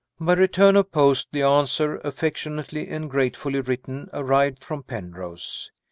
By 0.19 0.33
return 0.33 0.75
of 0.77 0.91
post 0.91 1.27
the 1.31 1.43
answer, 1.43 1.97
affectionately 1.99 2.87
and 2.87 3.07
gratefully 3.07 3.61
written, 3.61 4.09
arrived 4.13 4.63
from 4.63 4.81
Penrose. 4.81 5.69